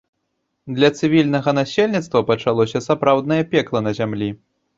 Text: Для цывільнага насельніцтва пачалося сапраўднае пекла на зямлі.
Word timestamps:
Для 0.77 0.87
цывільнага 0.99 1.53
насельніцтва 1.59 2.23
пачалося 2.31 2.83
сапраўднае 2.87 3.39
пекла 3.53 3.85
на 3.87 3.95
зямлі. 4.01 4.33